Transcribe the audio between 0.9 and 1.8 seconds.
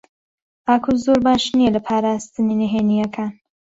زۆر باش نییە